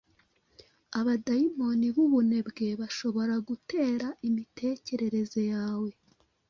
Abadayimoni 0.99 1.87
b’ubunebwe 1.95 2.67
bashobora 2.81 3.35
gutera 3.47 4.07
imitekerereze 4.27 5.41
yawe 5.53 5.89